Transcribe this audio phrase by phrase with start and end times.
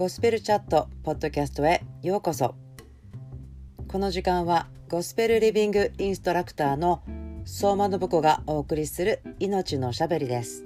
[0.00, 2.54] ゴスペルチャットポッドキャストへようこそ。
[3.86, 7.02] この時間はゴスペルリビングインストラクターの
[7.44, 10.64] 相馬信子がお送りする命のしゃべりです。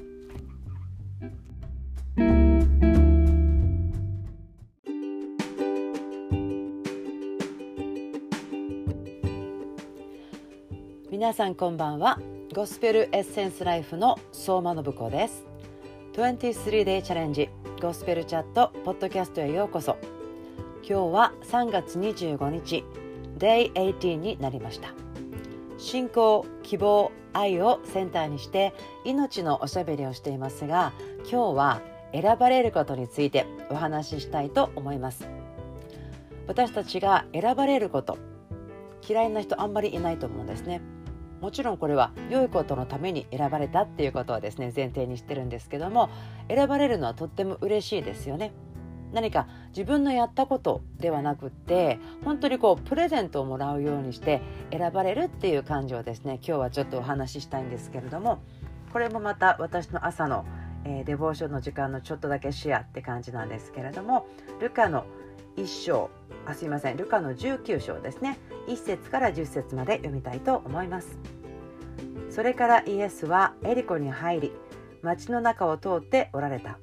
[11.11, 12.21] 皆さんこんばんは。
[12.55, 15.54] ゴスペルエッセンスライフの相馬信子です。
[16.15, 17.49] 23 day チャレンジ
[17.83, 19.97] ゴスペルチャットポッドキャストへようこそ。
[20.89, 22.85] 今日は3月25日
[23.37, 24.95] Day 18になりました。
[25.77, 30.93] 信仰希望愛をセンターにして命のおしゃべりをしていますが
[31.29, 31.81] 今日は
[32.13, 35.27] 選ばれることについてお話ししたいと思います。
[36.47, 38.19] 私たちが選ばれること
[39.07, 40.81] 嫌いな人あんまりいないと思うんですね。
[41.45, 46.09] もちろんこれは良いことのために選ばれたっていうことはですね前提にしてるんですけども
[46.49, 48.55] 選ばれるのはとっても嬉しいですよね。
[49.13, 54.41] 何か自分のやったことではなくって本当にこうプレゼントをもらうようにして
[54.73, 58.43] 選ばれるっていう感情をですね今日はちょっとお話ししたいんですけれども
[58.95, 60.47] これもまた私の朝の、
[60.87, 64.27] えー、デボーションの時間のちょっとだけシェアって感じなんですけれども
[64.61, 65.05] ルカの
[65.59, 66.09] 1章
[66.47, 66.97] あすいません。
[66.97, 68.39] ルカの19章ですね。
[68.69, 71.19] 1節から10節まで読みたいと思います。
[72.31, 74.53] それからイエスはエリコに入り
[75.03, 76.79] 町の中を通っておられた。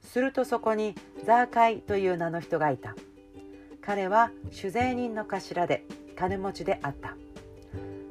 [0.00, 2.94] するとそこにザーカイという名の人がいた。
[3.80, 5.84] 彼は酒税人の頭で
[6.16, 7.16] 金持ちであった。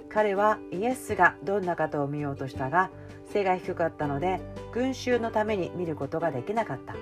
[0.10, 2.92] 彼はイエスがどんな方を見ようとしたが
[3.32, 4.40] 背が低かったので
[4.72, 6.96] 群衆のために見ることができなかった。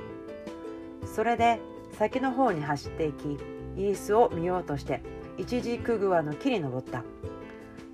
[1.05, 1.59] それで
[1.97, 3.37] 先の方に走っていき
[3.77, 5.01] イエスを見ようとして
[5.37, 7.03] 一時くぐわの木に登った。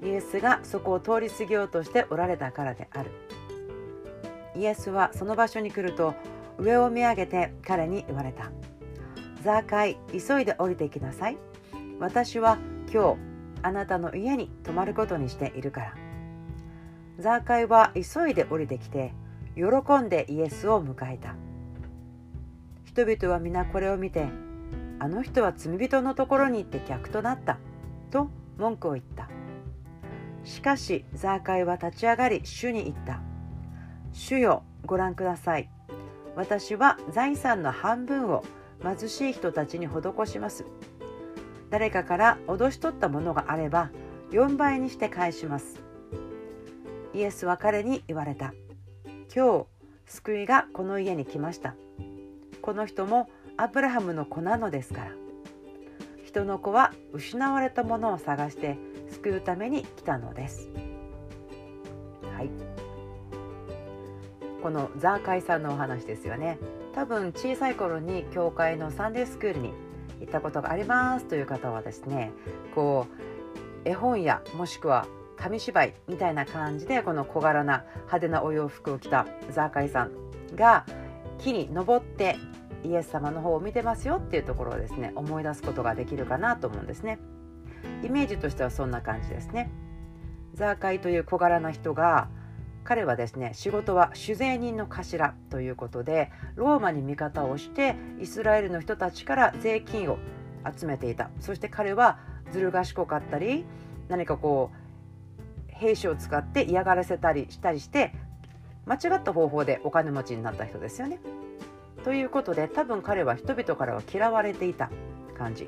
[0.04, 3.12] イエスがそこを通り過ぎようとしておられたからである。
[4.56, 6.14] イエスはその場所に来ると
[6.58, 8.52] 上を見上げて彼に言われた。
[9.44, 11.38] ザーカイ急いで降りてきなさい。
[12.00, 12.58] 私は
[12.92, 13.18] 今日
[13.64, 15.94] あなたの家に泊まることにしているから。
[17.20, 19.14] ザーカイは急いで降りてきて
[19.56, 19.64] 喜
[20.04, 21.36] んでイエスを迎えた。
[22.86, 24.28] 人々は皆これを見て
[25.00, 27.60] あの人は罪人のところに行って客となった
[28.12, 29.30] と文句を言った。
[30.44, 33.22] しかしザーカイは立ち上がり主に言った。
[34.14, 35.70] 主よご覧ください。
[36.36, 38.44] 私は財産の半分を
[38.82, 40.66] 貧しい人たちに施します。
[41.70, 43.92] 誰かから脅し取ったものがあれば
[44.32, 45.82] 4倍にして返します。
[47.14, 48.54] イエスは彼に言われた。
[49.36, 49.66] 今日
[50.06, 51.76] 救いがこの家に来ました。
[52.62, 55.12] この人もアブラハムの子なのですから
[56.24, 58.78] 人の子は失われたものを探して
[59.10, 60.70] 救うために来たのです。
[62.36, 62.50] はい、
[64.62, 66.60] このザーカイさんのお話ですよね。
[66.94, 69.72] 多分小さい頃に教会のサンデースクールに
[70.20, 72.32] 行ったことがありますという方はですね
[72.74, 73.08] こ
[73.86, 75.08] う絵本やもしくは
[75.38, 80.12] 紙芝居みたいな感じでこの小柄な派手なお洋服を着たザーカイさん
[80.56, 80.86] が
[81.38, 82.36] 木に登って
[82.84, 87.20] イエス様の方を見てますよっていうところをですね思い出すことができるかなと思うんですね。
[88.04, 89.72] イメージとしてはそんな感じですね。
[90.54, 92.30] ザーカイという小柄な人が
[92.84, 100.18] 彼はですね仕事は酒税人の頭ということでローマに味方をしてイスラエルの人たちから税金を
[100.78, 101.30] 集めていた。
[101.40, 102.20] そして彼は
[102.52, 103.66] ずる賢かったり
[104.08, 104.78] 何かこう
[105.68, 108.14] 兵士を使って嫌がらせたりしたりして
[108.86, 111.20] 間違った方法でお金持ちになった人ですよね。
[112.08, 114.90] ということで多分彼は人々からは嫌われていた
[115.38, 115.68] 感じ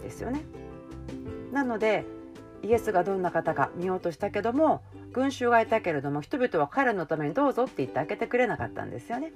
[0.00, 0.42] ですよね。
[1.50, 2.06] なので
[2.62, 4.80] イエスがどんな方か見ようとしたけども
[5.12, 9.32] 群衆がいたけれども人々は彼のためにどうぞって言って開けてくれなかったんですよね。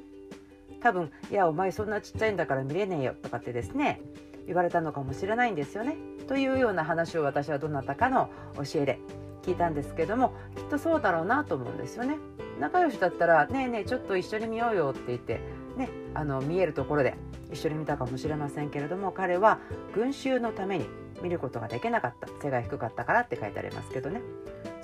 [0.80, 4.00] 多分「いやお前そんなちっちゃいんだから見れねえよ」とかってですね
[4.46, 5.96] 言われたのかもしれないんですよね。
[6.28, 9.00] というような話を私はどなたかの教えで
[9.42, 12.18] 聞いたんですけどもきっとそうだろうなと思うんですよね。
[12.60, 17.14] 仲良しだったら「ねえねえちょっと一緒に見ようよ」って言ってね、あの見えるところで
[17.52, 19.58] 一緒に見たかもしれませんけれども彼は
[19.94, 20.86] 群衆のために
[21.22, 22.28] 見ることができなかった。
[22.42, 24.20] 背が低かったからって書いてありますけどね。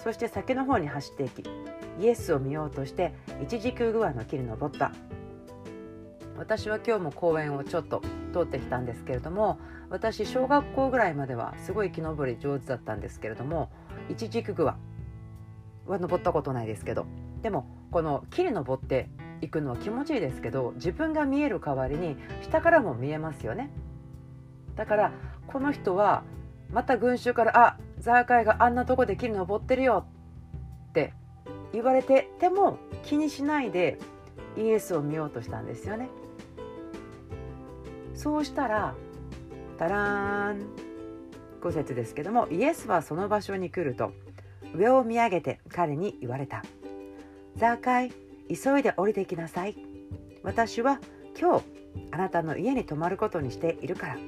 [0.03, 1.45] そして先の方に走っていき
[2.01, 4.93] イエスを見ようとして一軸具合の木に登った。
[6.41, 8.01] 私は今日も公園をちょっと
[8.33, 9.59] 通ってきたんですけれども
[9.91, 13.71] 私小学校ぐらいまではすごい木登り上手だったんですけれども
[14.09, 14.79] 一軸具合
[15.87, 17.05] は登ったことないですけど
[17.43, 19.11] でもこの木に登って
[19.41, 23.71] 行くのは気持ちいいですけど自分が見える代わりに下からも見えますよね。
[24.77, 25.13] だから
[25.47, 26.23] この人は
[26.73, 30.07] また群衆から「あザーカイがあんなとこで木に登ってるよ」
[30.91, 31.13] って
[31.73, 33.99] 言われてても気にしないで
[34.57, 36.09] イエスを見ようとしたんですよね。
[38.15, 38.95] そうしたら
[39.79, 40.67] タラーン
[41.63, 44.13] 5節ですけどもイエスはその場所に来ると
[44.75, 46.63] 上を見上げて彼に言われた
[47.57, 48.13] 「ザーカイ
[48.55, 49.77] 急いで降りてきなさい。
[50.43, 51.01] 私は
[51.39, 51.65] 今日
[52.11, 54.19] あなたの家に泊まることにしているから」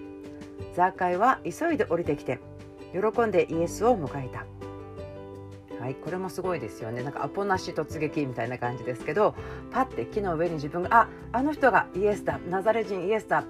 [0.75, 2.39] ザーカイは急いで降りてきて
[2.93, 4.47] 喜んでイエスを迎えた。
[5.83, 7.03] はい、これもすごいですよね。
[7.03, 9.35] なんかアポなし突撃みたいな感じですけど
[9.73, 12.39] パッて木の上に自分がああの人がイエスだ。
[12.49, 13.45] ナザレ人イエスだ。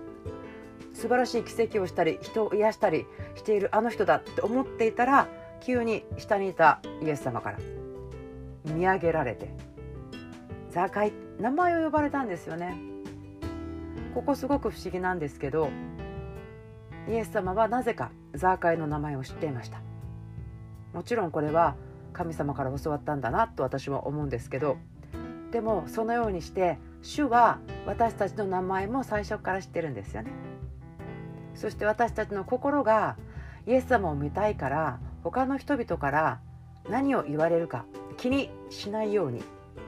[0.95, 4.17] 素晴らしい奇跡をしたり人を癒したりしているあの人だ。
[4.17, 5.29] って思っていたら
[5.61, 7.59] 急に下にいたイエス様から
[8.65, 9.55] 見上げられて
[10.73, 12.79] ザーカイ名前を呼ばれたんですよね。
[14.15, 15.69] ここすごく不思議なんですけど
[17.09, 19.81] イエス様はなぜかザーカイの名前を知っていました。
[20.95, 21.77] もちろんこれは
[22.15, 24.77] 神様から教わったんだなと私は思うんですけど
[25.51, 30.31] でもそのようにして主は私たちの名前も最初から知ってるんですよね。
[31.55, 33.17] そして私たちの心が
[33.67, 36.41] イエス様を見たいから他の人々から
[36.89, 37.85] 何を言われるか
[38.17, 39.43] 気にしないように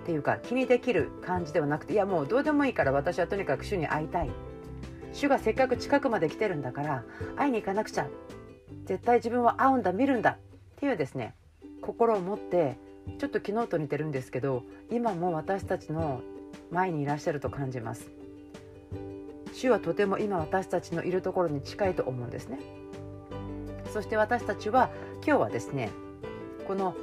[0.05, 4.31] っていうか気にできる感じではなくていやもうどうでもいいから私はとにかく主に会いたい。
[5.15, 7.05] 主がせっかく近くまで来てるんだから
[7.37, 8.07] 会いに行かなくちゃ。
[8.85, 10.37] 絶対自分は会うんだ見るんだっ
[10.77, 11.35] ていうですね
[11.81, 12.77] 心を持って
[13.19, 16.21] ちょっと昨日と似てるんですけど今も私たちの
[16.71, 18.11] 前にいらっしゃると感じます。
[19.55, 22.59] 主はとても今私たちのいるところに近いと思うんですね。
[23.91, 24.91] そして私たちは
[25.27, 25.89] 今日はですね
[26.67, 26.95] この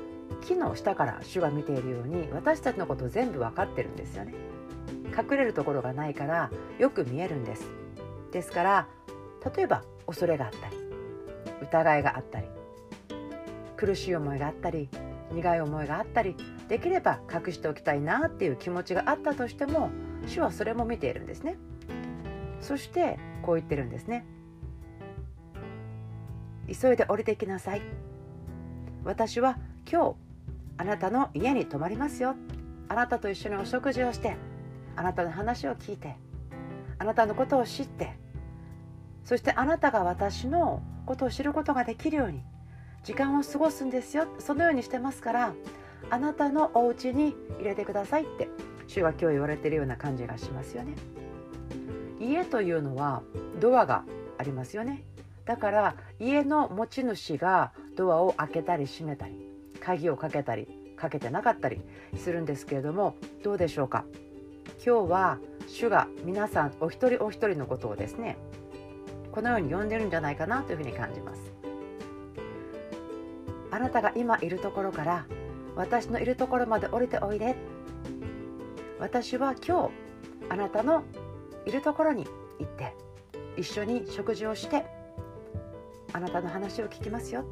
[0.42, 4.33] 木の下から主が見ているように私たちのこと全部分かってるんですよね。
[5.07, 6.50] 隠れるところがないから
[6.80, 7.69] よく見えるんです。
[8.31, 8.88] ですから
[9.56, 10.78] 例えば恐れがあったり
[11.62, 12.48] 疑いがあったり
[13.75, 14.89] 苦しい思いがあったり
[15.31, 16.36] 苦い思いがあったり
[16.68, 19.89] できれば隠しておきたいなっていう気持ちがあったとしても
[20.28, 21.57] 主はそれも見ているんですね。
[22.62, 24.25] そしてこう言ってるんですね。
[26.81, 27.81] 急いで降りてきなさい。
[29.04, 29.57] 私は
[29.92, 30.16] 今日
[30.78, 32.36] あなたの家に泊まりますよ。
[32.88, 34.38] あなたと一緒にお食事をして
[34.96, 36.16] あなたの話を聞いて
[36.98, 38.18] あなたのことを知って
[39.26, 42.42] そしてあなたが私のことを知ることができるように
[43.04, 44.28] 時間を過ごすんですよ。
[44.40, 45.54] そのようにしてますから
[46.10, 48.48] あなたのお家に入れてくださいって
[48.88, 50.94] 主は今日言われてるような感じがしますよね。
[52.22, 53.24] 家というのは
[53.60, 54.06] ドアが
[54.38, 55.04] ありますよね。
[55.44, 59.50] だから家の持ち主がドアを開けたり閉めたり。
[59.81, 61.81] 鍵をかけたりかけてなかったり
[62.16, 64.06] するんですけれどもどうでしょうか？
[64.86, 68.38] 今日は主が皆さんお一人お一人のことをですね
[69.31, 71.42] このように呼んでるんじゃないかなというふうに感じます。
[73.72, 75.25] あなたが今いるところから
[75.75, 77.56] 私のいるところまで降りておいで。
[79.00, 79.92] 私は今日
[80.50, 81.04] あなたの
[81.66, 82.28] いるところに
[82.60, 82.94] 行って
[83.57, 84.86] 一緒に食事をして
[86.13, 87.44] あなたの話を聞きますよ。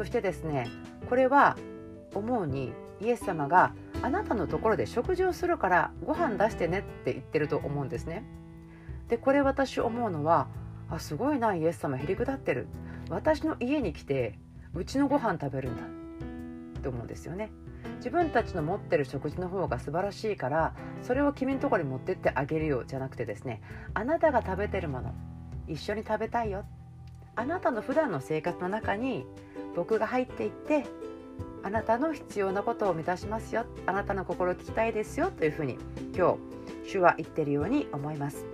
[0.00, 0.66] そしてですね
[1.10, 1.58] これは
[2.14, 8.24] 思うにイエス様があなたのところで食事をするからご飯出してねって言ってると思うんですね。
[9.08, 10.48] でこれ私思うのは
[10.88, 12.66] あすごいなイエス様へりくだってる。
[13.10, 14.38] 私の家に来て
[14.72, 15.82] うちのご飯食べるんだ。
[15.82, 17.50] って思うんですよね。
[17.98, 23.60] 自分たちの持ってる食事の方が素晴らしいからそれを君のところに持ってってあげるよじゃなくてですね
[23.92, 25.14] あなたが食べてるもの
[25.68, 26.64] 一緒に食べたいよ。
[27.36, 29.24] あなたの普段の生活の中に
[29.80, 30.84] 僕が入っていって
[31.62, 33.64] あなたの必要なことを満たしますよ。
[33.86, 35.78] あなたの心を聞きたいですよというふうに
[36.14, 36.36] 今
[36.84, 38.44] 日主は言ってるように思います。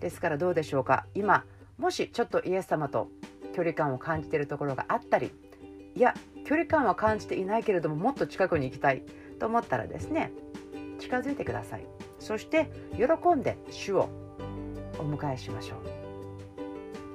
[0.00, 1.04] ですからどうでしょうか。
[1.14, 1.44] 今
[1.76, 3.10] もしちょっとイエス様と
[3.54, 5.32] 距離感を感じているところがあったり
[5.94, 6.14] いや
[6.46, 9.02] 距離感は感じていないけれどももっと近くに行きたい
[9.38, 10.32] と思ったらですね
[10.98, 11.84] 近づいてください。
[12.20, 14.08] そして喜んで主を
[14.98, 15.97] お迎えしましょう。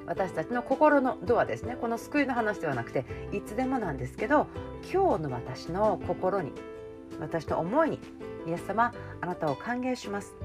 [0.06, 1.78] 私たちの心のドアですね。
[1.80, 4.48] この救いの話ではなくていつでもなんですけど
[4.92, 6.52] 今日の私の心に
[7.20, 8.00] 私の思いに
[8.48, 10.36] イエス様あなたを歓迎します。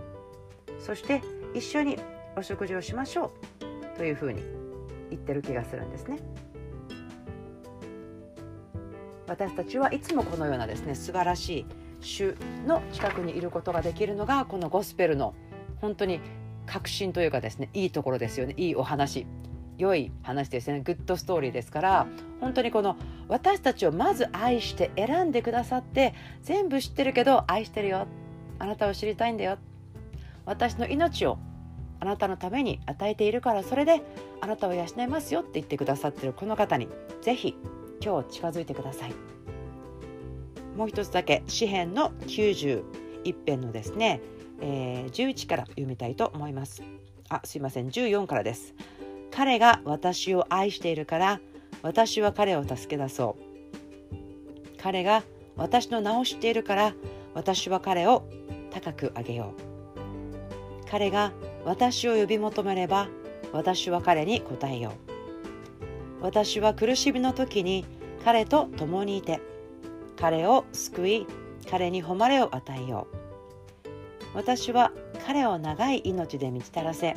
[0.79, 1.23] そして
[1.55, 1.99] 一緒に
[2.37, 3.97] お食事をしましょう。
[3.97, 4.43] というふうに
[5.11, 6.21] 言ってる気がするんですね。
[9.27, 11.67] 私たちはいつもこのようなですね素晴らしい
[12.01, 12.35] 主
[12.67, 15.35] の近くにいることができるのがこのゴスペルの
[15.81, 16.21] 本当に
[16.65, 18.55] 確信というかですねいいところですよね。
[18.57, 19.27] いいお話。
[19.79, 20.81] 良い話ですね。
[20.81, 22.07] グッドストーリーですから
[22.41, 22.97] 本当にこの
[23.29, 28.07] 私たちをまず愛して選んでくださって全部知ってるけど愛してるよ。
[28.59, 29.57] あなたを知りたいんだよ。
[30.45, 31.39] 私の命を
[32.01, 34.03] あなたのために与えているからそれで
[34.41, 36.89] あなたを養いますよって言ってくださってるこの方に
[37.23, 37.57] ぜひ
[38.05, 39.15] 今日近づいてください。
[40.77, 42.85] もう一つだけ詩編の91
[43.45, 44.21] 編のですね、
[44.61, 46.83] えー、11から読みたいと思います。
[47.29, 47.89] あすいません。
[47.89, 48.75] 14からです。
[49.31, 51.41] 彼が私を愛しているから
[51.83, 53.49] 私は彼を助け出そう。
[54.81, 55.23] 彼が
[55.57, 56.95] 私の名を知っているから
[57.35, 58.25] 私は彼を
[58.71, 60.89] 高く上げよう。
[60.91, 61.33] 彼が
[61.65, 63.09] 私を呼び求めれば
[63.53, 64.93] 私は彼に答えよ
[66.21, 66.23] う。
[66.23, 67.85] 私は苦しみの時に
[68.25, 69.41] 彼と共にいて
[70.19, 71.27] 彼を救い
[71.71, 73.19] 彼に誉れを与えよう。
[74.35, 74.93] 私は
[75.27, 77.17] 彼を長い命で満ち足らせ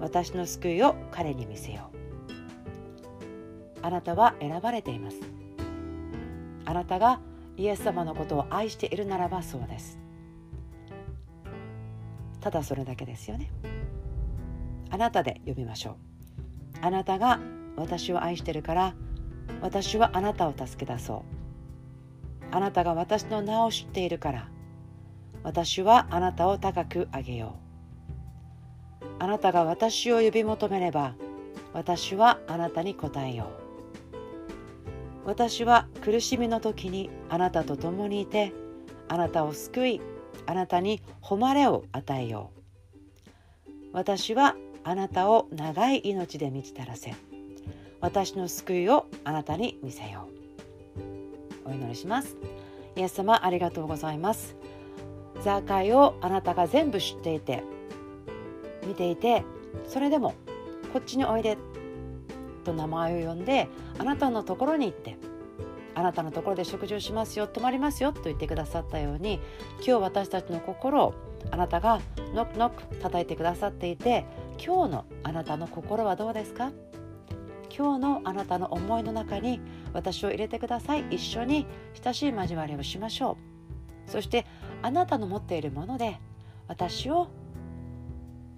[0.00, 2.00] 私の救いを彼に見せよう。
[3.82, 5.18] あなたは選ばれています。
[6.64, 7.20] あなたが
[7.56, 9.98] イエス様のことを愛しているならばそうです。
[12.40, 13.50] ただそれだけですよね。
[14.90, 15.96] あなたで読みましょう。
[16.82, 17.38] あなたが
[17.76, 18.94] 私を愛してるから
[19.60, 21.22] 私はあなたを助け出そう。
[22.50, 24.48] あなたが私の名を知っているから
[25.42, 27.69] 私はあなたを高く上げよう。
[29.20, 31.14] あなたが私を呼び求めれば
[31.74, 35.26] 私はあなたに答えよう。
[35.26, 38.52] 私は苦しみの時にあなたと共にいて
[39.08, 40.00] あなたを救い
[40.46, 42.50] あなたに誉れを与えよ
[43.68, 43.70] う。
[43.92, 47.14] 私はあなたを長い命で満ちたらせ。
[48.00, 50.28] 私の救いをあなたに見せよ
[51.66, 51.68] う。
[51.68, 52.38] お祈りします。
[52.96, 54.56] イエス様ありがとうございます。
[55.42, 57.62] ザーカイをあなたが全部知っていて
[58.86, 59.44] 見ていて
[59.86, 60.34] それでも
[60.92, 61.58] こっちにおいで
[62.64, 63.68] と名前を呼んで
[63.98, 65.16] あなたのところに行って
[65.94, 69.40] あなたのところで食事をしますよ泊まりますよと言ってくださったように
[69.76, 71.14] 今日私たちの心を
[71.50, 72.00] あなたが
[72.34, 74.24] ノックノック叩いてくださっていて
[74.64, 76.70] 今日のあなたの心はどうですか？
[77.76, 79.60] 今日のあなたの思いの中に
[79.94, 81.04] 私を入れてください。
[81.10, 81.66] 一緒に
[82.02, 83.38] 親しい交わりをしましょ
[84.06, 84.10] う。
[84.10, 84.44] そして
[84.82, 86.18] あなたの持っているもので
[86.68, 87.28] 私を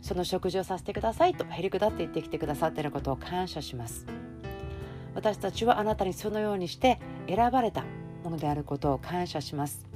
[0.02, 4.04] その食事をさせてくださいとへりくだって言ってきてくださっていることを感謝します。
[5.14, 7.84] 私たちはあなたにそのようにして選ばれた
[8.24, 9.86] ものであることを感謝します。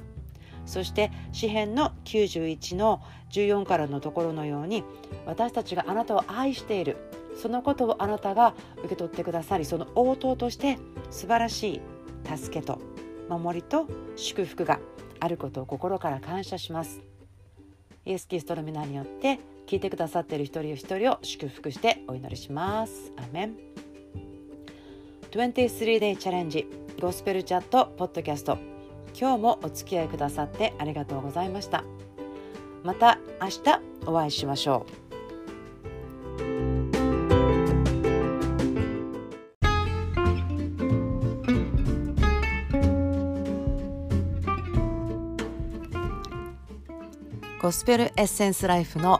[0.65, 4.83] そして詩編の91の14からのところのように
[5.25, 6.97] 私たちがあなたを愛している
[7.41, 10.77] そのことをあなたが受け取ってくださりその応答として
[11.09, 12.79] 素晴らしい助けと
[13.29, 13.87] 守りと
[14.17, 14.79] 祝福が
[15.19, 17.01] あることを心から感謝します。
[18.05, 23.11] イエス・キリストの皆によって聞いてくださっている一人一人を祝福してお祈りします。
[23.17, 23.57] アメン。
[25.31, 26.65] 23day チャレンジ
[26.99, 28.57] ゴスペルチャットポッドキャスト。
[29.13, 31.83] 今日もお付き合いくださってありがとうございました。
[32.83, 35.07] また明日お会いしましょう。
[47.61, 49.19] ゴスペルエッセンスライフの